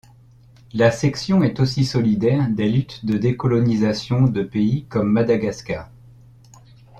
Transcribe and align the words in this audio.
La 0.73 0.89
section 0.89 1.43
est 1.43 1.59
aussi 1.59 1.85
solidaire 1.85 2.49
des 2.49 2.67
luttes 2.67 3.05
de 3.05 3.19
décolonisation 3.19 4.23
de 4.23 4.41
pays 4.41 4.85
comme 4.85 5.11
Madagascar. 5.11 5.91